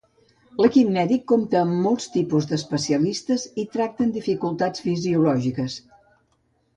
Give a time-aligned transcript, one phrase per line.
[0.63, 5.77] L'equip mèdic compta amb molts tipus d'especialistes i tracten dificultats fisiològiques.